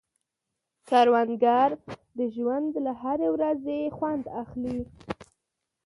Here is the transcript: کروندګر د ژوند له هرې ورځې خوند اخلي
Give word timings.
کروندګر 0.87 1.69
د 2.17 2.19
ژوند 2.35 2.71
له 2.85 2.91
هرې 3.01 3.27
ورځې 3.35 3.79
خوند 3.95 4.25
اخلي 4.41 4.79